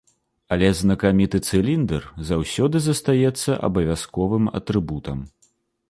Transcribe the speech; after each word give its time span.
Але 0.53 0.69
знакаміты 0.79 1.41
цыліндр 1.51 2.09
заўсёды 2.31 2.77
застаецца 2.89 3.61
абавязковым 3.69 4.53
атрыбутам. 4.63 5.17